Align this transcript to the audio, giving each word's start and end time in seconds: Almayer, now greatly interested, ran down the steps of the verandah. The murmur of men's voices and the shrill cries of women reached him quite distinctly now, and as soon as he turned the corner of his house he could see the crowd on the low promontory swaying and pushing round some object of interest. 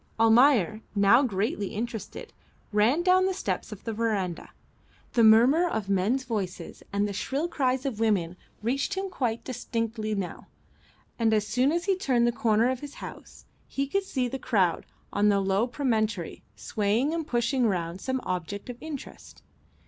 Almayer, 0.19 0.81
now 0.95 1.21
greatly 1.21 1.75
interested, 1.75 2.33
ran 2.71 3.03
down 3.03 3.27
the 3.27 3.35
steps 3.35 3.71
of 3.71 3.83
the 3.83 3.93
verandah. 3.93 4.49
The 5.13 5.23
murmur 5.23 5.69
of 5.69 5.89
men's 5.89 6.23
voices 6.23 6.81
and 6.91 7.07
the 7.07 7.13
shrill 7.13 7.47
cries 7.47 7.85
of 7.85 7.99
women 7.99 8.35
reached 8.63 8.95
him 8.95 9.11
quite 9.11 9.43
distinctly 9.43 10.15
now, 10.15 10.47
and 11.19 11.35
as 11.35 11.45
soon 11.45 11.71
as 11.71 11.85
he 11.85 11.95
turned 11.95 12.25
the 12.25 12.31
corner 12.31 12.71
of 12.71 12.79
his 12.79 12.95
house 12.95 13.45
he 13.67 13.85
could 13.85 14.01
see 14.03 14.27
the 14.27 14.39
crowd 14.39 14.87
on 15.13 15.29
the 15.29 15.39
low 15.39 15.67
promontory 15.67 16.41
swaying 16.55 17.13
and 17.13 17.27
pushing 17.27 17.67
round 17.67 18.01
some 18.01 18.21
object 18.23 18.71
of 18.71 18.81
interest. 18.81 19.43